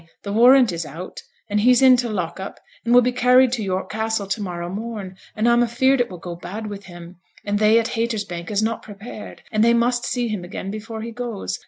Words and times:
the 0.23 0.33
warrant 0.33 0.71
is 0.71 0.83
out, 0.83 1.21
and 1.47 1.59
he's 1.59 1.79
in 1.79 1.95
t' 1.95 2.07
lock 2.07 2.39
up, 2.39 2.59
and 2.83 2.91
will 2.91 3.03
be 3.03 3.11
carried 3.11 3.51
to 3.51 3.61
York 3.61 3.87
Castle 3.91 4.25
to 4.25 4.41
morrow 4.41 4.67
morn; 4.67 5.15
and 5.35 5.47
I'm 5.47 5.61
afeared 5.61 6.01
it 6.01 6.09
will 6.09 6.17
go 6.17 6.35
bad 6.35 6.65
with 6.65 6.85
him; 6.85 7.17
and 7.45 7.59
they 7.59 7.77
at 7.77 7.89
Haytersbank 7.89 8.49
is 8.49 8.63
not 8.63 8.81
prepared, 8.81 9.43
and 9.51 9.63
they 9.63 9.75
must 9.75 10.03
see 10.07 10.27
him 10.27 10.43
again 10.43 10.71
before 10.71 11.01
he 11.03 11.11
goes. 11.11 11.59